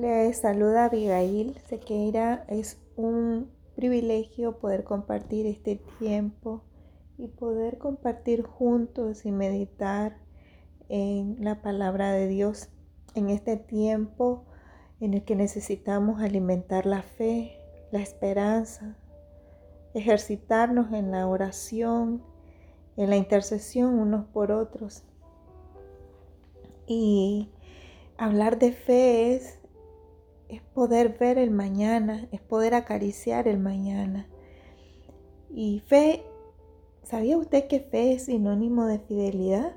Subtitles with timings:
[0.00, 2.46] Le saluda Abigail Sequeira.
[2.48, 6.62] Es un privilegio poder compartir este tiempo
[7.18, 10.16] y poder compartir juntos y meditar
[10.88, 12.70] en la palabra de Dios
[13.14, 14.46] en este tiempo
[15.00, 17.58] en el que necesitamos alimentar la fe,
[17.92, 18.96] la esperanza,
[19.92, 22.22] ejercitarnos en la oración,
[22.96, 25.02] en la intercesión unos por otros.
[26.86, 27.50] Y
[28.16, 29.59] hablar de fe es,
[30.50, 34.28] es poder ver el mañana, es poder acariciar el mañana.
[35.50, 36.24] Y fe,
[37.02, 39.76] ¿sabía usted que fe es sinónimo de fidelidad?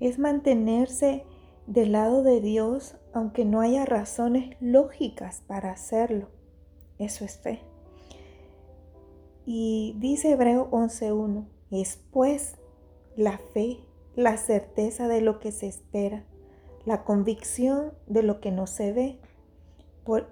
[0.00, 1.24] Es mantenerse
[1.66, 6.28] del lado de Dios aunque no haya razones lógicas para hacerlo.
[6.98, 7.60] Eso es fe.
[9.46, 12.56] Y dice Hebreo 11.1, es pues
[13.16, 13.78] la fe,
[14.14, 16.24] la certeza de lo que se espera,
[16.84, 19.18] la convicción de lo que no se ve.
[20.04, 20.28] Por,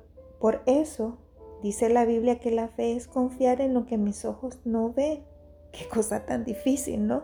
[0.66, 1.18] eso
[1.62, 5.24] dice la Biblia que la fe es confiar en lo que mis ojos no ven.
[5.72, 7.22] Qué cosa tan difícil, ¿no?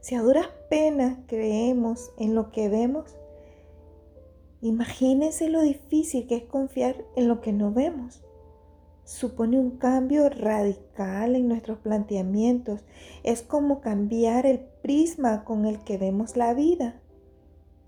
[0.00, 3.16] Si a duras penas creemos en lo que vemos,
[4.60, 8.22] imagínense lo difícil que es confiar en lo que no vemos
[9.10, 12.84] supone un cambio radical en nuestros planteamientos.
[13.24, 17.00] Es como cambiar el prisma con el que vemos la vida.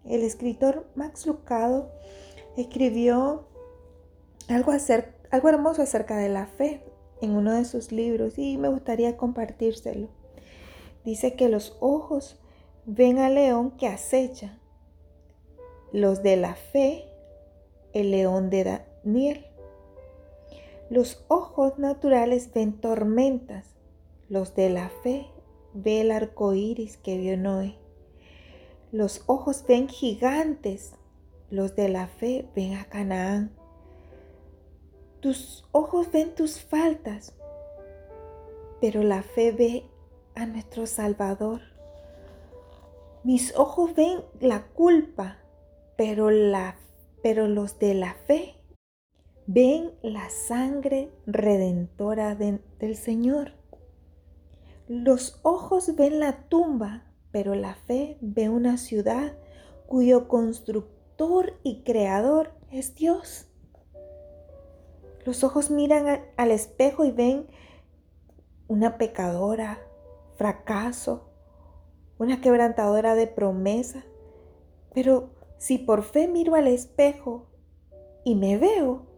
[0.04, 1.92] El escritor Max Lucado
[2.56, 3.46] escribió
[4.48, 4.72] algo,
[5.30, 6.82] algo hermoso acerca de la fe
[7.20, 10.08] en uno de sus libros y me gustaría compartírselo.
[11.04, 12.38] Dice que los ojos
[12.84, 14.58] ven al león que acecha,
[15.92, 17.04] los de la fe,
[17.92, 19.46] el león de Daniel.
[20.90, 23.66] Los ojos naturales ven tormentas,
[24.28, 25.26] los de la fe
[25.74, 27.76] ve el arco iris que vio Noé.
[28.90, 30.92] Los ojos ven gigantes,
[31.50, 33.61] los de la fe ven a Canaán.
[35.22, 37.32] Tus ojos ven tus faltas,
[38.80, 39.84] pero la fe ve
[40.34, 41.60] a nuestro Salvador.
[43.22, 45.38] Mis ojos ven la culpa,
[45.96, 48.56] pero, los de la fe
[49.46, 53.52] ven la sangre redentora del Señor.
[54.88, 59.36] Los ojos ven la tumba, pero la fe ve una ciudad
[59.86, 63.51] cuyo constructor y creador es Dios.
[65.24, 67.46] Los ojos miran al espejo y ven
[68.68, 69.78] una pecadora,
[70.36, 71.30] fracaso,
[72.18, 74.04] una quebrantadora de promesa.
[74.94, 77.46] Pero si por fe miro al espejo
[78.24, 79.12] y me veo,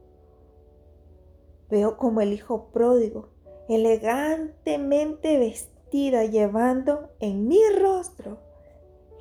[1.71, 3.31] Veo como el hijo pródigo,
[3.69, 8.39] elegantemente vestida, llevando en mi rostro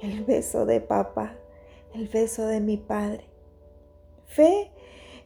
[0.02, 1.38] el beso de papá,
[1.94, 3.30] el beso de mi padre.
[4.26, 4.72] Fe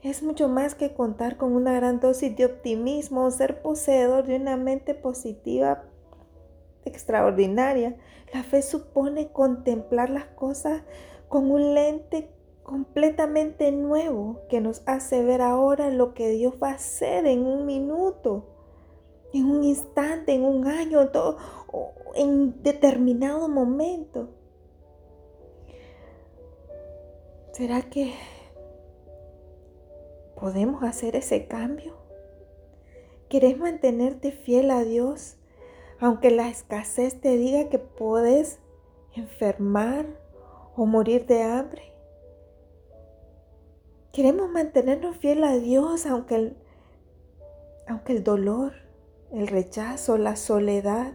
[0.10, 4.38] es mucho más que contar con una gran dosis de optimismo o ser poseedor de
[4.38, 5.84] una mente positiva
[6.86, 7.98] extraordinaria.
[8.34, 10.84] La fe supone contemplar las cosas
[11.28, 12.30] con un lente
[12.64, 17.66] completamente nuevo que nos hace ver ahora lo que Dios va a hacer en un
[17.66, 18.46] minuto,
[19.34, 21.10] en un instante, en un año,
[22.16, 24.30] en, determinado momento.
[27.54, 28.14] ¿Será que
[30.40, 31.96] podemos hacer ese cambio?
[33.30, 35.38] ¿Querés mantenerte fiel a Dios
[36.00, 38.60] aunque la escasez te diga que puedes
[39.16, 40.06] enfermar
[40.76, 41.94] o morir de hambre?
[44.14, 46.58] Queremos mantenernos fiel a Dios aunque el,
[47.88, 48.74] aunque el dolor,
[49.32, 51.14] el rechazo, la soledad,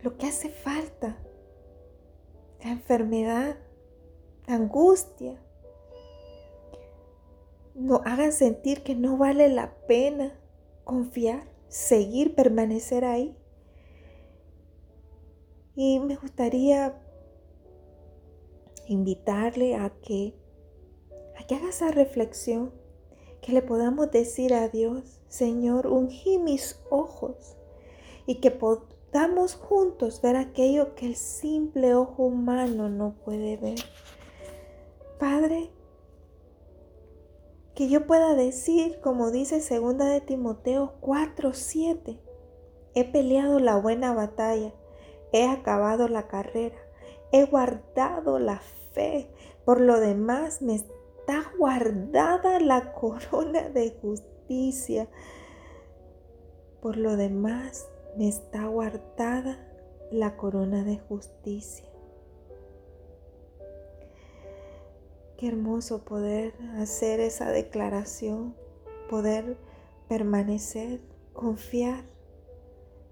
[0.00, 1.16] lo que hace falta,
[2.62, 3.56] la enfermedad,
[4.46, 5.40] la angustia,
[7.76, 10.38] nos hagan sentir que no vale la pena
[10.84, 13.36] confiar, seguir, permanecer ahí.
[15.74, 16.98] Y me gustaría
[18.86, 20.34] invitarle a que,
[21.38, 22.72] a que haga esa reflexión,
[23.42, 27.56] que le podamos decir a Dios, Señor, ungí mis ojos
[28.26, 33.78] y que podamos juntos ver aquello que el simple ojo humano no puede ver.
[35.18, 35.70] Padre,
[37.76, 42.18] que yo pueda decir, como dice segunda de Timoteo 4:7,
[42.94, 44.72] he peleado la buena batalla,
[45.30, 46.78] he acabado la carrera,
[47.32, 48.62] he guardado la
[48.92, 49.30] fe.
[49.66, 55.10] Por lo demás, me está guardada la corona de justicia.
[56.80, 59.58] Por lo demás, me está guardada
[60.10, 61.84] la corona de justicia.
[65.36, 68.56] Qué hermoso poder hacer esa declaración,
[69.10, 69.58] poder
[70.08, 71.00] permanecer,
[71.34, 72.04] confiar,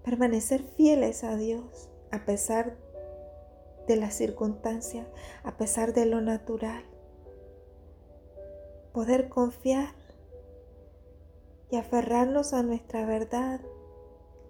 [0.03, 2.77] permanecer fieles a Dios a pesar
[3.87, 5.07] de las circunstancias,
[5.43, 6.83] a pesar de lo natural.
[8.91, 9.93] Poder confiar
[11.69, 13.61] y aferrarnos a nuestra verdad,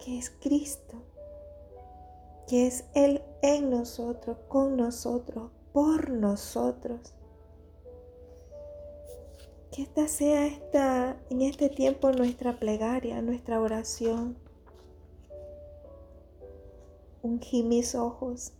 [0.02, 1.02] que es Cristo,
[2.46, 7.15] que es Él en nosotros, con nosotros, por nosotros.
[9.76, 14.38] Que esta sea esta, en este tiempo nuestra plegaria, nuestra oración.
[17.20, 18.54] Ungí mis ojos,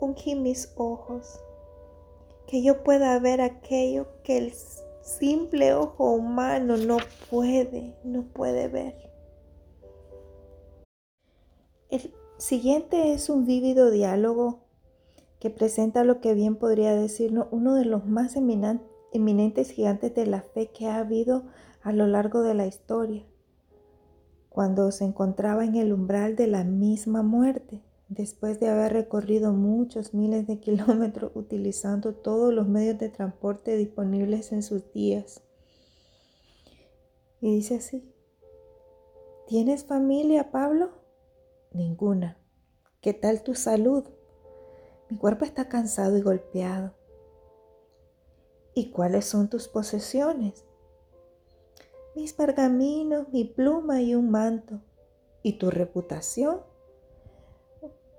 [0.00, 1.40] ungí mis ojos,
[2.46, 4.52] que yo pueda ver aquello que el
[5.00, 6.98] simple ojo humano no
[7.30, 9.10] puede, no puede ver.
[11.88, 14.58] El siguiente es un vívido diálogo
[15.40, 20.42] que presenta lo que bien podría decirnos uno de los más eminentes gigantes de la
[20.42, 21.44] fe que ha habido
[21.82, 23.24] a lo largo de la historia,
[24.48, 30.14] cuando se encontraba en el umbral de la misma muerte, después de haber recorrido muchos
[30.14, 35.42] miles de kilómetros utilizando todos los medios de transporte disponibles en sus días.
[37.40, 38.12] Y dice así,
[39.46, 40.90] ¿tienes familia, Pablo?
[41.72, 42.36] Ninguna.
[43.00, 44.04] ¿Qué tal tu salud?
[45.08, 46.97] Mi cuerpo está cansado y golpeado.
[48.78, 50.64] ¿Y cuáles son tus posesiones?
[52.14, 54.80] Mis pergaminos, mi pluma y un manto.
[55.42, 56.60] ¿Y tu reputación?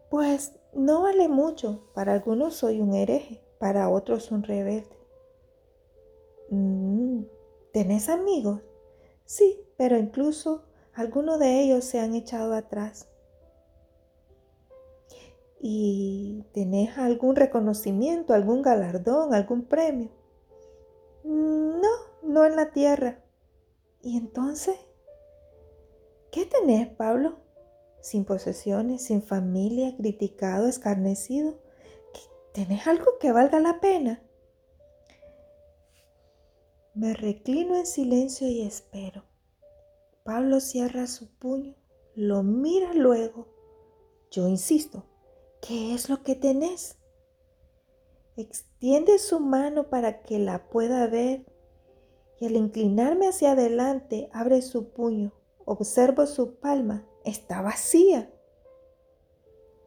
[0.09, 1.89] Pues no vale mucho.
[1.93, 4.97] Para algunos soy un hereje, para otros un rebelde.
[6.49, 7.21] Mm,
[7.71, 8.59] ¿Tenés amigos?
[9.23, 13.07] Sí, pero incluso algunos de ellos se han echado atrás.
[15.61, 20.18] ¿Y tenés algún reconocimiento, algún galardón, algún premio?
[21.29, 21.89] No,
[22.23, 23.23] no en la tierra.
[24.01, 24.75] ¿Y entonces?
[26.31, 27.37] ¿Qué tenés, Pablo?
[28.01, 31.59] Sin posesiones, sin familia, criticado, escarnecido.
[32.53, 34.23] ¿Tenés algo que valga la pena?
[36.95, 39.23] Me reclino en silencio y espero.
[40.23, 41.75] Pablo cierra su puño,
[42.15, 43.47] lo mira luego.
[44.31, 45.05] Yo insisto,
[45.61, 46.98] ¿qué es lo que tenés?
[48.39, 51.45] Extiende su mano para que la pueda ver
[52.39, 55.33] y al inclinarme hacia adelante abre su puño.
[55.65, 58.31] Observo su palma, está vacía.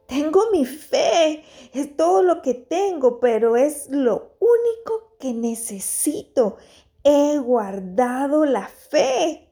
[0.07, 6.59] Tengo mi fe, es todo lo que tengo, pero es lo único que necesito.
[7.05, 9.49] He guardado la fe.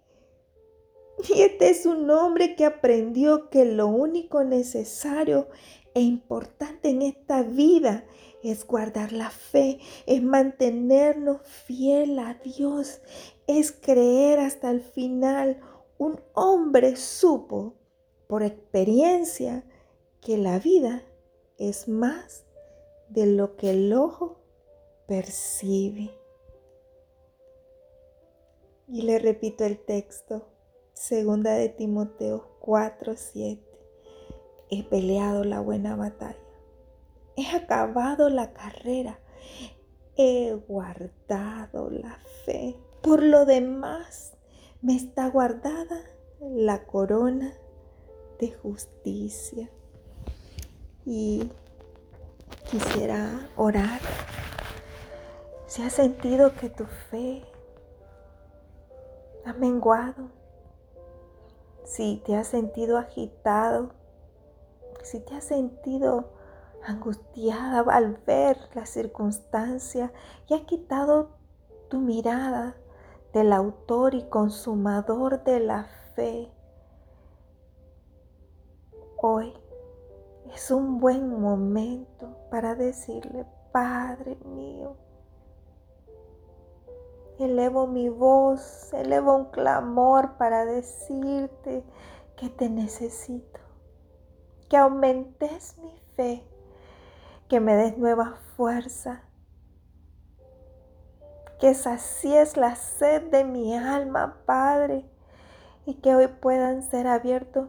[1.26, 5.49] Y este es un hombre que aprendió que lo único necesario
[5.94, 8.05] e importante en esta vida
[8.42, 13.00] es guardar la fe, es mantenernos fiel a Dios,
[13.46, 15.60] es creer hasta el final.
[15.98, 17.75] Un hombre supo
[18.26, 19.64] por experiencia
[20.20, 21.02] que la vida
[21.58, 22.44] es más
[23.08, 24.38] de lo que el ojo
[25.06, 26.10] percibe.
[28.88, 30.48] Y le repito el texto,
[30.94, 33.62] segunda de Timoteo 4, 7.
[34.70, 36.50] He peleado la buena batalla
[37.40, 39.19] He acabado la carrera.
[40.14, 42.76] He guardado la fe.
[43.00, 44.34] Por lo demás,
[44.82, 46.03] me está guardada
[46.38, 47.55] la corona
[48.38, 49.70] de justicia.
[51.06, 51.50] Y
[52.70, 54.00] quisiera orar.
[55.67, 57.43] Si has sentido que tu fe
[59.46, 60.29] ha menguado,
[61.84, 63.94] si te has sentido agitado,
[65.03, 66.38] si te has sentido
[66.87, 70.13] angustiada al ver la circunstancia
[70.49, 71.31] y ha quitado
[71.89, 72.77] tu mirada
[73.32, 75.84] del autor y consumador de la
[76.15, 76.51] fe.
[79.17, 79.53] Hoy
[80.55, 84.96] es un buen momento para decirle, Padre mío,
[87.39, 91.84] elevo mi voz, elevo un clamor para decirte
[92.37, 93.60] que te necesito,
[94.69, 96.44] que aumentes mi fe
[97.50, 99.24] que me des nueva fuerza,
[101.58, 105.04] que sacies la sed de mi alma, Padre,
[105.84, 107.69] y que hoy puedan ser abiertos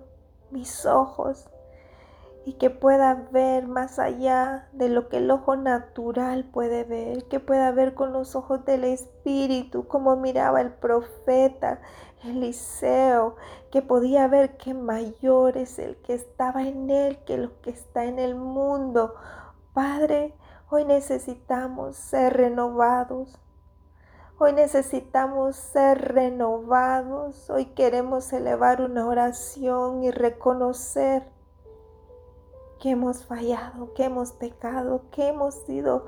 [0.51, 1.49] mis ojos
[2.45, 7.39] y que pueda ver más allá de lo que el ojo natural puede ver, que
[7.39, 11.81] pueda ver con los ojos del Espíritu, como miraba el profeta
[12.23, 13.35] Eliseo,
[13.71, 18.05] que podía ver que mayor es el que estaba en él que lo que está
[18.05, 19.15] en el mundo.
[19.73, 20.35] Padre,
[20.73, 23.37] Hoy necesitamos ser renovados.
[24.39, 27.49] Hoy necesitamos ser renovados.
[27.49, 31.27] Hoy queremos elevar una oración y reconocer
[32.79, 36.05] que hemos fallado, que hemos pecado, que hemos sido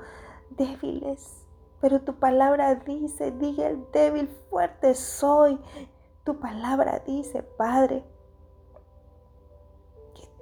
[0.48, 1.44] débiles.
[1.82, 5.60] Pero tu palabra dice, diga el débil, fuerte soy.
[6.24, 8.02] Tu palabra dice, Padre,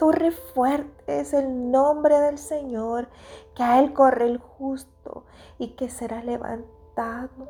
[0.03, 3.07] torre fuerte es el nombre del Señor,
[3.55, 5.23] que a Él corre el justo
[5.61, 7.47] y que será levantado.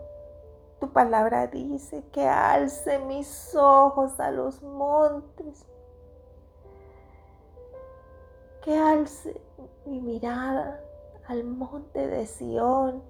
[0.78, 5.64] Tu palabra dice que alce mis ojos a los montes,
[8.62, 9.40] que alce
[9.87, 10.78] mi mirada
[11.28, 13.02] al monte de Sión.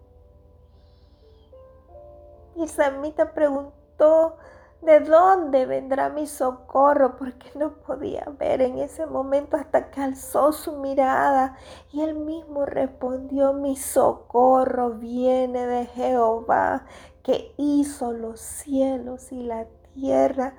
[2.54, 4.37] Y Samita preguntó,
[4.82, 7.16] ¿De dónde vendrá mi socorro?
[7.16, 11.56] Porque no podía ver en ese momento hasta que alzó su mirada
[11.92, 16.84] y él mismo respondió, mi socorro viene de Jehová
[17.22, 20.56] que hizo los cielos y la tierra.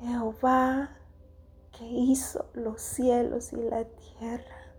[0.00, 0.96] Jehová
[1.70, 4.74] que hizo los cielos y la tierra.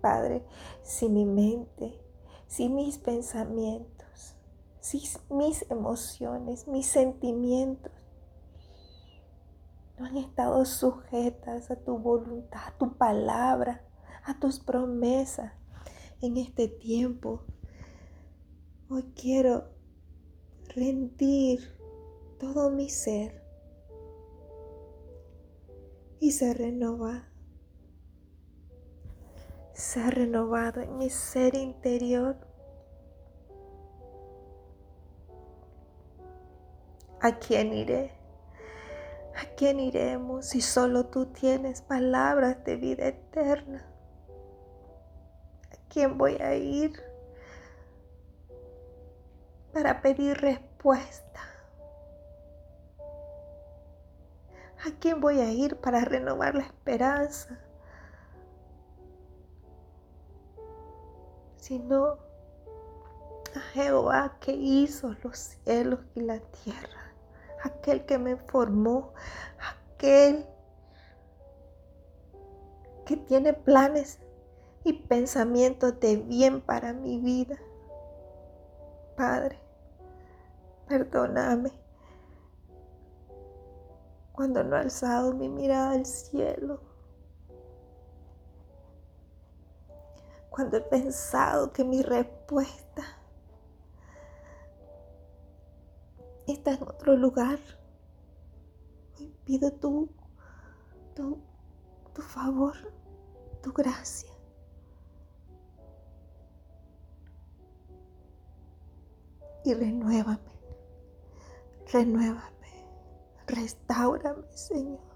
[0.00, 0.46] Padre,
[0.82, 2.00] si mi mente,
[2.46, 4.33] si mis pensamientos,
[5.30, 7.92] mis emociones, mis sentimientos
[9.98, 13.82] no han estado sujetas a tu voluntad, a tu palabra,
[14.24, 15.52] a tus promesas
[16.20, 17.44] en este tiempo.
[18.90, 19.70] Hoy quiero
[20.74, 21.60] rendir
[22.38, 23.42] todo mi ser
[26.18, 27.22] y ser renovado.
[29.72, 32.53] Ser renovado en mi ser interior
[37.24, 38.12] ¿A quién iré?
[39.34, 43.82] ¿A quién iremos si solo tú tienes palabras de vida eterna?
[45.72, 47.02] ¿A quién voy a ir
[49.72, 51.40] para pedir respuesta?
[54.86, 57.58] ¿A quién voy a ir para renovar la esperanza?
[61.56, 62.18] Si no
[63.56, 67.03] a Jehová que hizo los cielos y la tierra
[67.64, 69.12] aquel que me formó,
[69.94, 70.46] aquel
[73.06, 74.18] que tiene planes
[74.84, 77.58] y pensamientos de bien para mi vida.
[79.16, 79.58] Padre,
[80.88, 81.72] perdóname
[84.32, 86.80] cuando no he alzado mi mirada al cielo,
[90.50, 93.23] cuando he pensado que mi respuesta
[96.46, 97.58] está en otro lugar.
[99.44, 100.08] Pido tu,
[101.14, 101.38] tu,
[102.14, 102.74] tu favor,
[103.62, 104.30] tu gracia.
[109.64, 110.38] Y renuévame,
[111.92, 112.86] renuévame,
[113.46, 115.14] restaurame, Señor.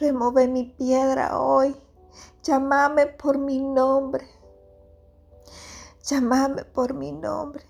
[0.00, 1.76] Remove mi piedra hoy.
[2.42, 4.26] Llámame por mi nombre.
[6.02, 7.69] Llámame por mi nombre.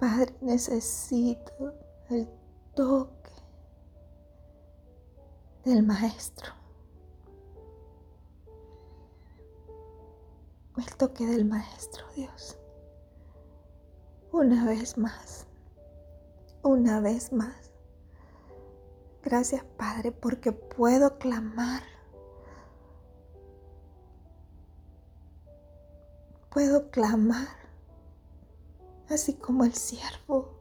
[0.00, 1.74] Padre, necesito
[2.08, 2.26] el
[2.74, 3.32] toque
[5.66, 6.54] del Maestro.
[10.78, 12.58] El toque del Maestro, Dios.
[14.32, 15.46] Una vez más,
[16.62, 17.70] una vez más.
[19.22, 21.82] Gracias, Padre, porque puedo clamar.
[26.48, 27.59] Puedo clamar
[29.10, 30.54] así como el siervo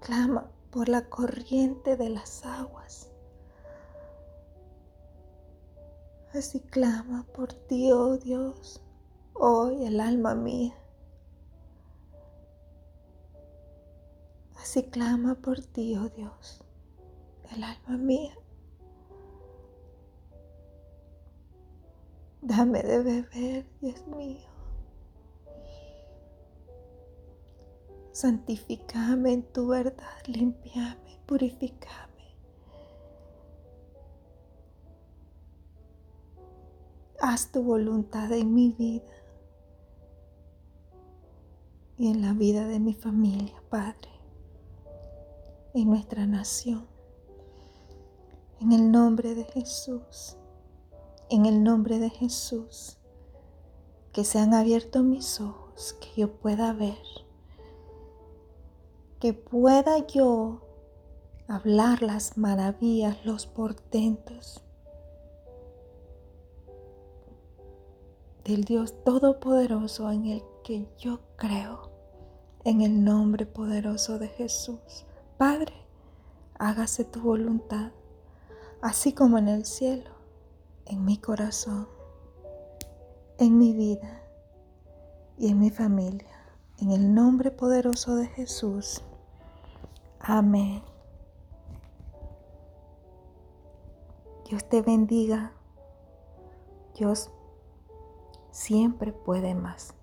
[0.00, 3.10] clama por la corriente de las aguas.
[6.34, 8.82] Así clama por ti, oh Dios,
[9.34, 10.74] hoy el alma mía.
[14.56, 16.62] Así clama por ti, oh Dios,
[17.52, 18.34] el alma mía.
[22.42, 24.47] Dame de beber, Dios mío.
[28.18, 32.34] Santificame en tu verdad, limpiame, purificame.
[37.20, 39.14] Haz tu voluntad en mi vida
[41.96, 44.10] y en la vida de mi familia, Padre,
[45.74, 46.88] en nuestra nación.
[48.60, 50.36] En el nombre de Jesús,
[51.30, 52.98] en el nombre de Jesús,
[54.12, 56.98] que se han abierto mis ojos, que yo pueda ver
[59.20, 60.62] que pueda yo
[61.48, 64.62] hablar las maravillas, los portentos
[68.44, 71.90] del Dios Todopoderoso en el que yo creo,
[72.64, 75.04] en el nombre poderoso de Jesús.
[75.36, 75.74] Padre,
[76.58, 77.92] hágase tu voluntad,
[78.80, 80.10] así como en el cielo,
[80.86, 81.88] en mi corazón,
[83.38, 84.22] en mi vida
[85.36, 86.38] y en mi familia.
[86.80, 89.02] En el nombre poderoso de Jesús.
[90.30, 90.82] Amén.
[94.44, 95.54] Dios te bendiga.
[96.94, 97.30] Dios
[98.50, 99.94] siempre puede más.